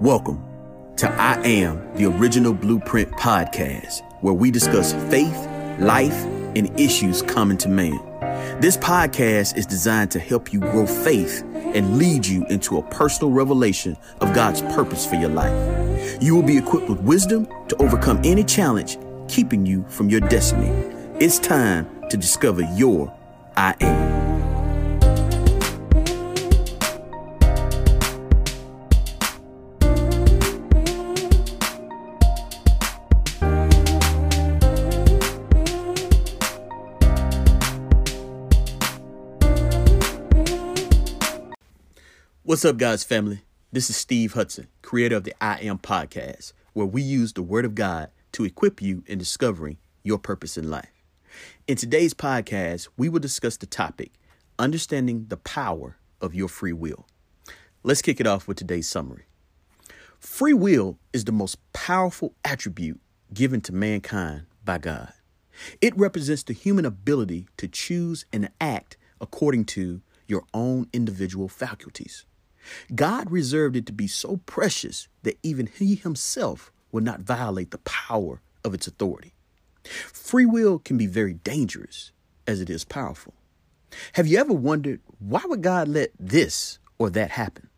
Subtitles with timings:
[0.00, 0.44] Welcome
[0.98, 5.34] to I Am the Original Blueprint podcast, where we discuss faith,
[5.80, 6.12] life,
[6.54, 7.98] and issues common to man.
[8.60, 13.32] This podcast is designed to help you grow faith and lead you into a personal
[13.32, 16.22] revelation of God's purpose for your life.
[16.22, 20.68] You will be equipped with wisdom to overcome any challenge keeping you from your destiny.
[21.24, 23.16] It's time to discover your
[23.56, 24.15] I am.
[42.56, 43.42] What's up, guys, family?
[43.70, 47.66] This is Steve Hudson, creator of the I Am podcast, where we use the Word
[47.66, 51.04] of God to equip you in discovering your purpose in life.
[51.68, 54.12] In today's podcast, we will discuss the topic
[54.58, 57.06] understanding the power of your free will.
[57.82, 59.26] Let's kick it off with today's summary.
[60.18, 63.02] Free will is the most powerful attribute
[63.34, 65.12] given to mankind by God.
[65.82, 72.24] It represents the human ability to choose and act according to your own individual faculties.
[72.94, 77.78] God reserved it to be so precious that even He Himself will not violate the
[77.78, 79.34] power of its authority.
[79.84, 82.12] Free will can be very dangerous
[82.46, 83.34] as it is powerful.
[84.14, 87.68] Have you ever wondered why would God let this or that happen?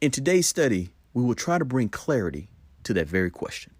[0.00, 2.48] In today's study, we will try to bring clarity
[2.84, 3.72] to that very question.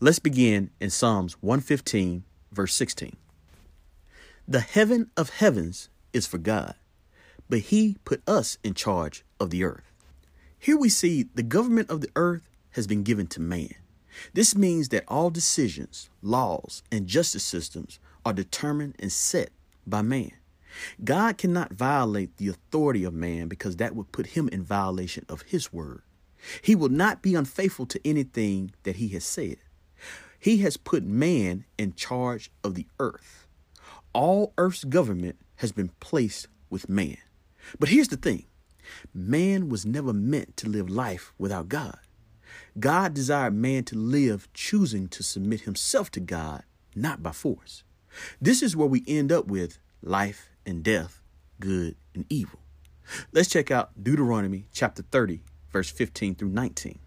[0.00, 3.16] Let's begin in Psalms 115, verse 16.
[4.46, 6.74] The heaven of heavens is for God,
[7.54, 9.92] but he put us in charge of the earth.
[10.58, 13.76] Here we see the government of the earth has been given to man.
[14.32, 19.50] This means that all decisions, laws, and justice systems are determined and set
[19.86, 20.32] by man.
[21.04, 25.42] God cannot violate the authority of man because that would put him in violation of
[25.42, 26.02] his word.
[26.60, 29.58] He will not be unfaithful to anything that he has said.
[30.40, 33.46] He has put man in charge of the earth.
[34.12, 37.18] All earth's government has been placed with man.
[37.78, 38.46] But here's the thing
[39.12, 41.98] man was never meant to live life without God.
[42.78, 46.64] God desired man to live choosing to submit himself to God,
[46.94, 47.84] not by force.
[48.40, 51.22] This is where we end up with life and death,
[51.60, 52.60] good and evil.
[53.32, 56.98] Let's check out Deuteronomy chapter 30, verse 15 through 19.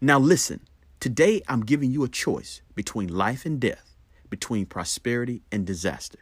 [0.00, 0.60] Now listen,
[1.00, 3.94] today I'm giving you a choice between life and death,
[4.28, 6.18] between prosperity and disaster.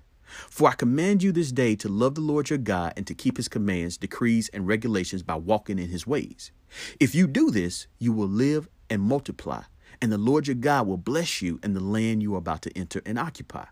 [0.49, 3.37] For I command you this day to love the Lord your God and to keep
[3.37, 6.53] his commands, decrees, and regulations by walking in his ways.
[6.99, 9.63] If you do this, you will live and multiply,
[10.01, 12.79] and the Lord your God will bless you in the land you are about to
[12.79, 13.67] enter and occupy.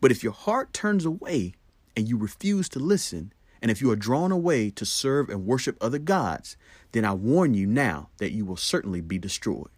[0.00, 1.54] But if your heart turns away
[1.96, 3.32] and you refuse to listen,
[3.62, 6.56] and if you are drawn away to serve and worship other gods,
[6.92, 9.68] then I warn you now that you will certainly be destroyed.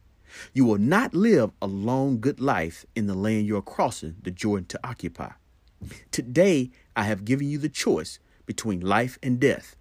[0.54, 4.30] You will not live a long, good life in the land you are crossing the
[4.30, 5.32] Jordan to occupy.
[6.10, 9.76] Today, I have given you the choice between life and death,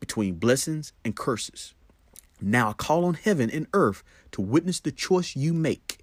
[0.00, 1.74] between blessings and curses.
[2.40, 4.02] Now I call on heaven and earth
[4.32, 5.98] to witness the choice you make.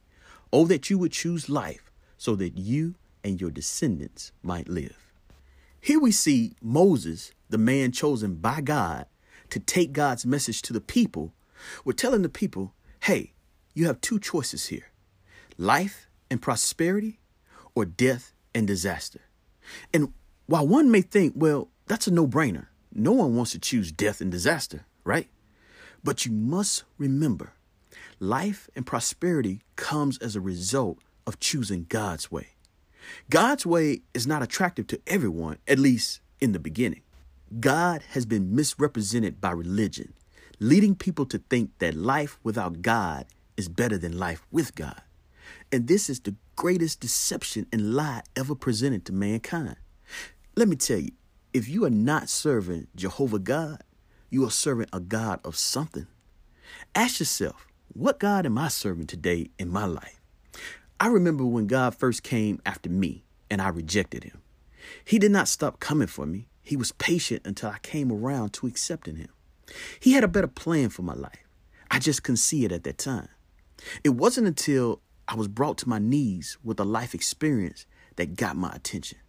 [0.52, 4.98] Oh, that you would choose life so that you and your descendants might live.
[5.82, 9.06] Here we see Moses, the man chosen by God
[9.50, 11.34] to take God's message to the people,
[11.84, 13.34] We're telling the people, hey,
[13.74, 14.92] you have two choices here
[15.58, 17.20] life and prosperity,
[17.76, 19.22] or death and disaster.
[19.94, 20.14] And
[20.46, 24.22] while one may think, well, that's a no brainer, no one wants to choose death
[24.22, 25.28] and disaster, right?
[26.04, 27.54] But you must remember
[28.20, 32.50] life and prosperity comes as a result of choosing God's way.
[33.30, 37.02] God's way is not attractive to everyone, at least in the beginning.
[37.60, 40.14] God has been misrepresented by religion,
[40.60, 43.26] leading people to think that life without God
[43.58, 45.02] is better than life with God.
[45.72, 49.78] And this is the greatest deception and lie ever presented to mankind.
[50.58, 51.12] Let me tell you,
[51.54, 53.82] if you are not serving Jehovah God,
[54.30, 56.06] you are serving a God of something.
[56.94, 60.20] Ask yourself, what God am I serving today in my life?
[61.00, 64.42] I remember when God first came after me and I rejected him.
[65.06, 66.50] He did not stop coming for me.
[66.62, 69.30] He was patient until I came around to accepting him.
[70.02, 71.48] He had a better plan for my life.
[71.90, 73.30] I just couldn't see it at that time.
[74.04, 75.00] It wasn't until
[75.30, 77.86] I was brought to my knees with a life experience
[78.16, 79.20] that got my attention.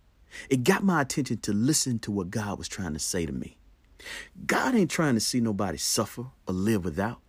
[0.49, 3.59] It got my attention to listen to what God was trying to say to me.
[4.47, 7.21] God ain't trying to see nobody suffer or live without.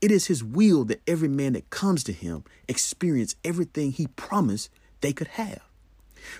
[0.00, 4.70] It is his will that every man that comes to him experience everything he promised
[5.02, 5.60] they could have.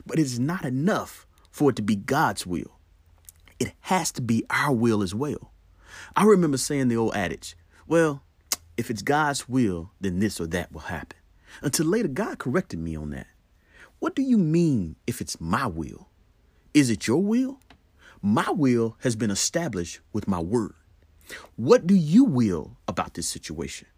[0.07, 2.79] But it is not enough for it to be God's will.
[3.59, 5.53] It has to be our will as well.
[6.17, 7.55] I remember saying the old adage,
[7.87, 8.23] well,
[8.79, 11.19] if it's God's will, then this or that will happen.
[11.63, 13.27] Until later, God corrected me on that.
[13.99, 16.09] What do you mean if it's my will?
[16.75, 17.61] Is it your will?
[18.21, 20.75] My will has been established with my word.
[21.57, 23.89] What do you will about this situation?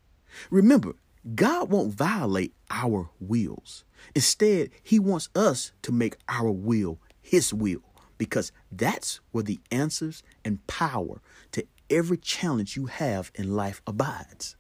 [0.51, 0.95] Remember,
[1.35, 3.85] God won't violate our wills.
[4.15, 7.83] Instead, He wants us to make our will His will
[8.19, 11.21] because that's where the answers and power
[11.53, 14.57] to every challenge you have in life abides.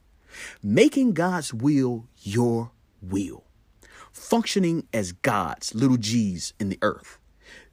[0.62, 2.70] Making God's will your
[3.02, 3.44] will,
[4.12, 7.18] functioning as God's little g's in the earth.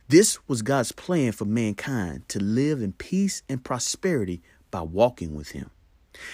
[0.08, 5.52] This was God's plan for mankind to live in peace and prosperity by walking with
[5.52, 5.72] Him.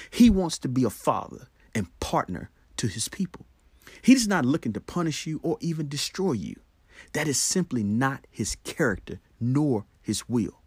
[0.09, 3.45] He wants to be a father and partner to His people.
[4.01, 6.55] He is not looking to punish you or even destroy you.
[7.13, 10.61] That is simply not His character nor His will.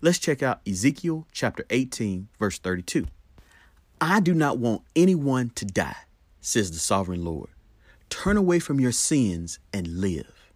[0.00, 3.06] Let's check out Ezekiel chapter 18, verse 32.
[4.00, 5.96] I do not want anyone to die,
[6.40, 7.48] says the sovereign Lord.
[8.10, 10.52] Turn away from your sins and live.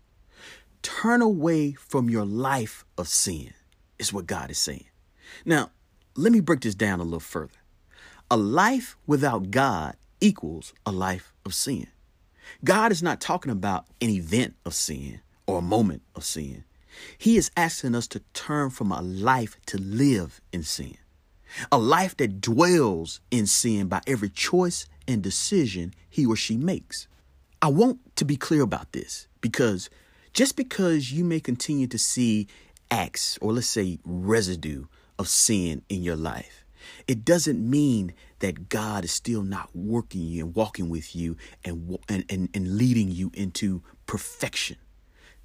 [0.82, 3.54] Turn away from your life of sin,
[3.98, 4.84] is what God is saying.
[5.46, 5.70] Now,
[6.14, 7.54] let me break this down a little further.
[8.30, 11.86] A life without God equals a life of sin.
[12.62, 16.64] God is not talking about an event of sin or a moment of sin.
[17.18, 20.96] He is asking us to turn from a life to live in sin,
[21.72, 27.08] a life that dwells in sin by every choice and decision he or she makes.
[27.64, 29.88] I want to be clear about this because
[30.34, 32.46] just because you may continue to see
[32.90, 34.84] acts or let's say residue
[35.18, 36.66] of sin in your life,
[37.08, 41.98] it doesn't mean that God is still not working you and walking with you and,
[42.06, 44.76] and, and, and leading you into perfection.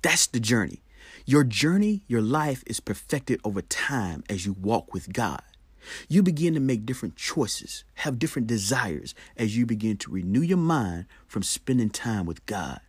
[0.02, 0.84] That's the journey.
[1.26, 5.42] Your journey, your life is perfected over time as you walk with God.
[6.08, 10.58] You begin to make different choices, have different desires as you begin to renew your
[10.58, 12.80] mind from spending time with God.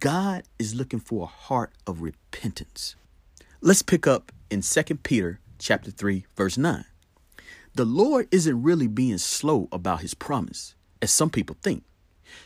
[0.00, 2.96] God is looking for a heart of repentance.
[3.60, 6.84] Let's pick up in 2 Peter chapter 3 verse 9.
[7.74, 11.84] The Lord isn't really being slow about his promise, as some people think.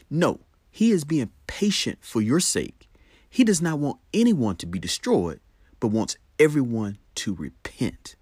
[0.09, 0.41] No,
[0.71, 2.89] he is being patient for your sake.
[3.29, 5.41] He does not want anyone to be destroyed,
[5.81, 8.15] but wants everyone to repent.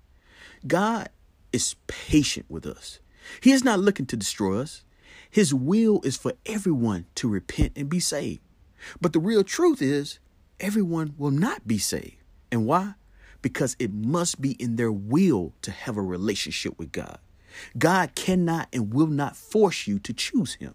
[0.67, 1.11] God
[1.54, 2.98] is patient with us.
[3.40, 4.82] He is not looking to destroy us.
[5.30, 8.40] His will is for everyone to repent and be saved.
[9.00, 10.18] But the real truth is,
[10.60, 12.16] everyone will not be saved.
[12.50, 12.94] And why?
[13.40, 17.18] Because it must be in their will to have a relationship with God.
[17.78, 20.74] God cannot and will not force you to choose Him.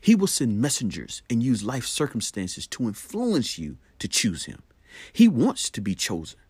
[0.00, 4.62] He will send messengers and use life circumstances to influence you to choose Him.
[5.12, 6.40] He wants to be chosen.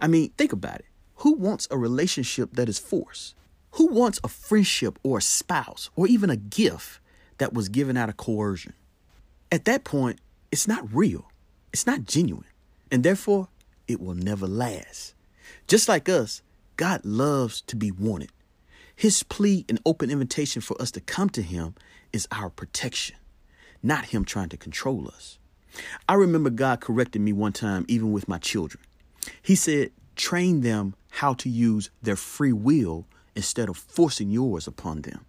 [0.00, 0.86] I mean, think about it.
[1.18, 3.34] Who wants a relationship that is forced?
[3.72, 7.00] Who wants a friendship or a spouse or even a gift
[7.38, 8.74] that was given out of coercion?
[9.50, 10.20] At that point,
[10.52, 11.30] it's not real,
[11.72, 12.46] it's not genuine,
[12.92, 13.48] and therefore
[13.88, 15.14] it will never last.
[15.66, 16.42] Just like us,
[16.76, 18.30] God loves to be wanted.
[18.94, 21.74] His plea and open invitation for us to come to Him
[22.12, 23.16] is our protection,
[23.82, 25.38] not Him trying to control us.
[26.08, 28.82] I remember God corrected me one time, even with my children.
[29.42, 35.02] He said, train them how to use their free will instead of forcing yours upon
[35.02, 35.24] them.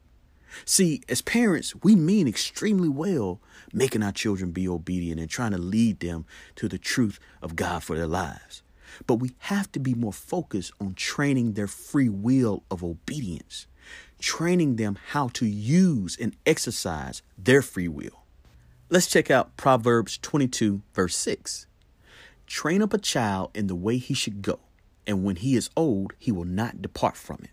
[0.66, 3.40] See, as parents, we mean extremely well
[3.72, 7.84] making our children be obedient and trying to lead them to the truth of God
[7.84, 8.64] for their lives.
[9.06, 13.68] But we have to be more focused on training their free will of obedience,
[14.20, 18.24] training them how to use and exercise their free will.
[18.90, 21.68] Let's check out Proverbs 22, verse 6.
[22.48, 24.60] Train up a child in the way he should go,
[25.06, 27.50] and when he is old, he will not depart from it.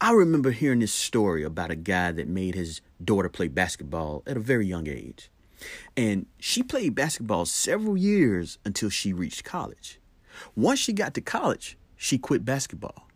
[0.00, 4.36] I remember hearing this story about a guy that made his daughter play basketball at
[4.36, 5.30] a very young age.
[5.96, 9.98] And she played basketball several years until she reached college.
[10.54, 13.08] Once she got to college, she quit basketball.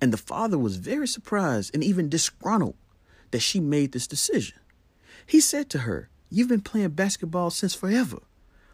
[0.00, 2.74] And the father was very surprised and even disgruntled
[3.30, 4.58] that she made this decision.
[5.26, 8.18] He said to her, You've been playing basketball since forever.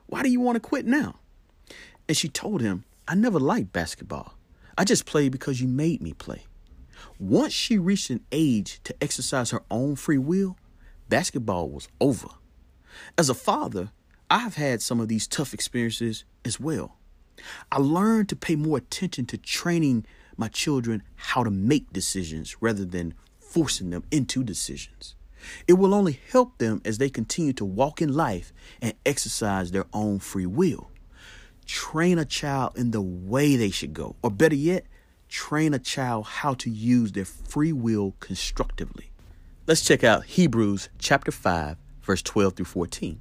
[0.07, 1.17] Why do you want to quit now?
[2.09, 4.35] And she told him, I never liked basketball.
[4.79, 6.45] I just played because you made me play.
[7.19, 10.57] Once she reached an age to exercise her own free will,
[11.09, 12.29] basketball was over.
[13.19, 13.90] As a father,
[14.31, 16.99] I've had some of these tough experiences as well.
[17.73, 22.85] I learned to pay more attention to training my children how to make decisions rather
[22.85, 25.17] than forcing them into decisions.
[25.67, 29.87] It will only help them as they continue to walk in life and exercise their
[29.93, 30.89] own free will.
[31.73, 34.87] Train a child in the way they should go, or better yet,
[35.29, 39.12] train a child how to use their free will constructively.
[39.69, 43.21] Let's check out Hebrews chapter 5, verse 12 through 14.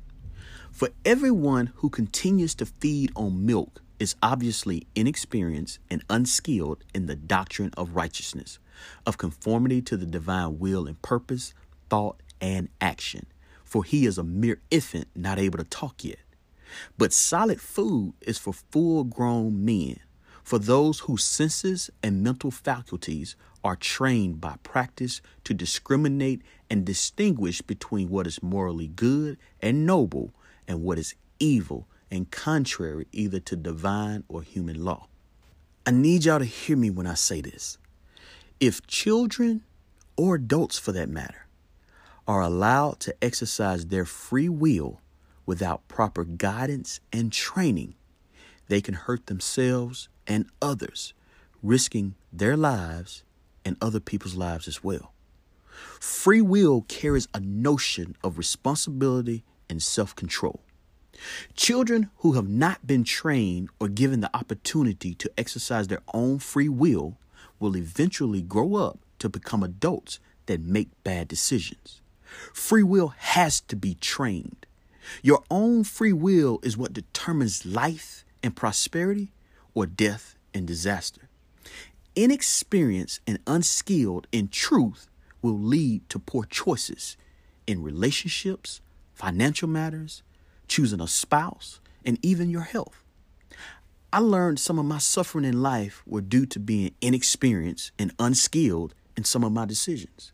[0.72, 7.16] For everyone who continues to feed on milk is obviously inexperienced and unskilled in the
[7.16, 8.58] doctrine of righteousness,
[9.06, 11.54] of conformity to the divine will and purpose,
[11.88, 13.28] thought, and action.
[13.64, 16.18] For he is a mere infant, not able to talk yet.
[16.98, 20.00] But solid food is for full grown men,
[20.44, 27.62] for those whose senses and mental faculties are trained by practice to discriminate and distinguish
[27.62, 30.32] between what is morally good and noble
[30.68, 35.08] and what is evil and contrary either to divine or human law.
[35.86, 37.78] I need y'all to hear me when I say this.
[38.60, 39.64] If children,
[40.18, 41.48] or adults for that matter,
[42.28, 45.02] are allowed to exercise their free will
[45.50, 47.96] without proper guidance and training,
[48.68, 51.16] they can hurt themselves and others,
[51.64, 53.24] risking their lives
[53.66, 55.12] and other people's lives as well.
[56.00, 60.60] Free will carries a notion of responsibility and self control.
[61.56, 66.70] Children who have not been trained or given the opportunity to exercise their own free
[66.70, 67.18] will
[67.60, 72.02] will eventually grow up to become adults that make bad decisions.
[72.54, 74.68] Free will has to be trained.
[75.22, 79.32] Your own free will is what determines life and prosperity
[79.74, 81.30] or death and disaster.
[82.16, 85.08] Inexperienced and unskilled in truth
[85.42, 87.18] will lead to poor choices
[87.68, 88.82] in relationships,
[89.14, 90.24] financial matters,
[90.68, 93.04] choosing a spouse, and even your health.
[94.12, 98.96] I learned some of my suffering in life were due to being inexperienced and unskilled
[99.16, 100.32] in some of my decisions.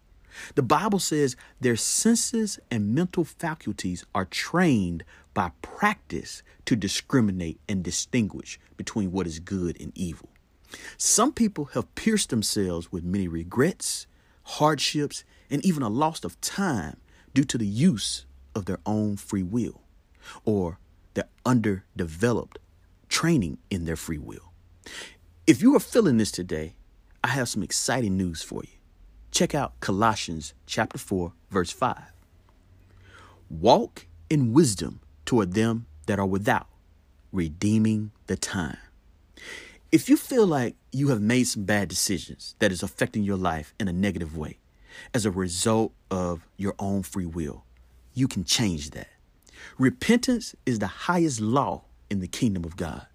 [0.56, 7.84] The Bible says their senses and mental faculties are trained by practice to discriminate and
[7.84, 10.30] distinguish between what is good and evil.
[10.98, 14.08] Some people have pierced themselves with many regrets,
[14.44, 16.98] hardships, and even a loss of time
[17.34, 18.26] due to the use
[18.56, 19.82] of their own free will
[20.44, 20.80] or
[21.14, 22.60] their underdeveloped
[23.10, 24.52] training in their free will.
[25.48, 26.76] If you are feeling this today,
[27.24, 28.78] I have some exciting news for you.
[29.36, 31.98] Check out Colossians chapter 4 verse 5.
[33.50, 36.68] Walk in wisdom toward them that are without,
[37.34, 38.78] redeeming the time.
[39.92, 43.74] If you feel like you have made some bad decisions that is affecting your life
[43.78, 44.60] in a negative way
[45.14, 47.66] as a result of your own free will,
[48.14, 49.10] you can change that.
[49.78, 53.06] Repentance is the highest law in the kingdom of God.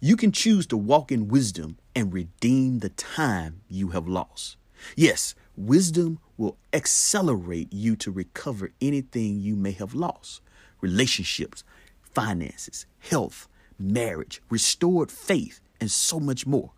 [0.00, 4.56] You can choose to walk in wisdom and redeem the time you have lost.
[4.96, 5.34] Yes,
[5.66, 10.40] wisdom will accelerate you to recover anything you may have lost
[10.80, 11.62] relationships,
[12.14, 13.46] finances, health,
[13.78, 16.72] marriage, restored faith, and so much more.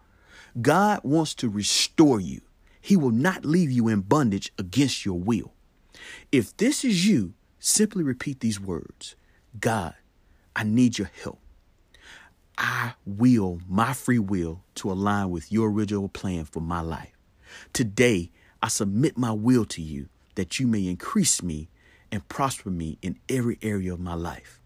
[0.61, 2.41] God wants to restore you.
[2.81, 5.53] He will not leave you in bondage against your will.
[6.33, 7.35] If this is you,
[7.65, 9.15] Simply repeat these words
[9.61, 9.95] God,
[10.57, 11.39] I need your help.
[12.59, 17.17] I will my free will to align with your original plan for my life.
[17.73, 18.33] Today,
[18.63, 21.69] I submit my will to you that you may increase me
[22.11, 24.61] and prosper me in every area of my life.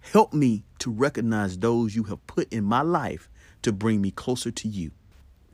[0.00, 3.28] Help me to recognize those you have put in my life
[3.62, 4.90] to bring me closer to you.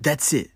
[0.00, 0.50] That's it.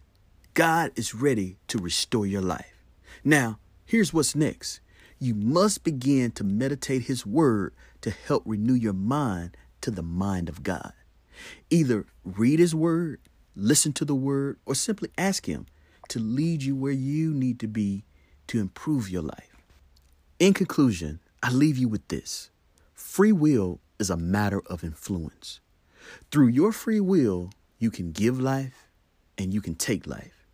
[0.54, 2.84] God is ready to restore your life.
[3.24, 4.80] Now, here's what's next
[5.20, 10.48] you must begin to meditate His Word to help renew your mind to the mind
[10.48, 10.92] of God.
[11.70, 13.20] Either read His Word,
[13.56, 15.66] listen to the Word, or simply ask Him
[16.08, 18.04] to lead you where you need to be
[18.48, 19.56] to improve your life.
[20.38, 22.50] In conclusion, I leave you with this
[22.94, 25.60] free will is a matter of influence.
[26.30, 28.88] Through your free will, you can give life
[29.36, 30.46] and you can take life.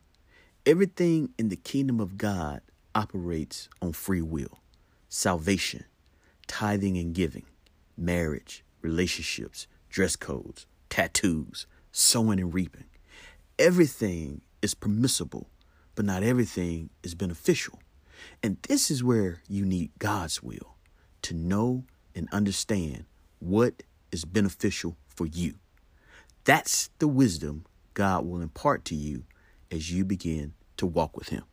[0.66, 2.60] Everything in the kingdom of God
[2.94, 4.60] operates on free will
[5.08, 5.84] salvation,
[6.46, 7.44] tithing and giving,
[7.96, 12.86] marriage, relationships, dress codes, tattoos, sowing and reaping.
[13.58, 15.50] Everything is permissible,
[15.94, 17.78] but not everything is beneficial.
[18.42, 20.76] And this is where you need God's will
[21.22, 23.04] to know and understand
[23.40, 25.56] what is beneficial for you.
[26.44, 29.24] That's the wisdom God will impart to you
[29.70, 31.44] as you begin to walk with Him.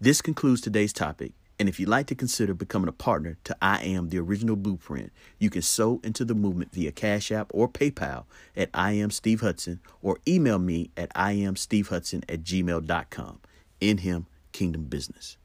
[0.00, 1.32] This concludes today's topic.
[1.58, 5.12] And if you'd like to consider becoming a partner to I Am the Original Blueprint,
[5.38, 8.24] you can sow into the movement via Cash App or PayPal
[8.56, 13.40] at I Am Steve Hudson or email me at I Am Steve Hudson at gmail.com.
[13.80, 15.36] In Him, Kingdom Business.